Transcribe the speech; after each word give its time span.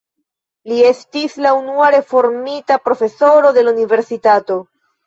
Li 0.71 0.79
estis 0.91 1.35
la 1.47 1.51
unua 1.59 1.91
reformita 1.99 2.81
profesoro 2.89 3.57
de 3.61 3.69
la 3.69 3.77
universitato. 3.79 4.65